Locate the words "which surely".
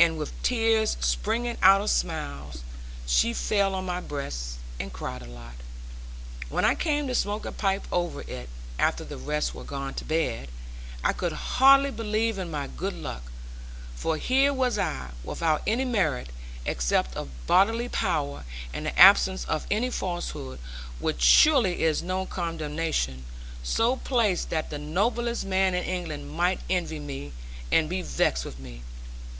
20.98-21.82